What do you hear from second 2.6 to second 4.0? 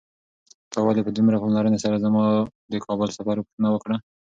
د کابل د سفر پوښتنه وکړه؟